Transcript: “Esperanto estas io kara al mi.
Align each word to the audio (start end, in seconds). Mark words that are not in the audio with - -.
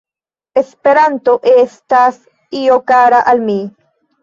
“Esperanto 0.61 1.35
estas 1.51 2.19
io 2.63 2.81
kara 2.95 3.23
al 3.35 3.47
mi. 3.53 3.61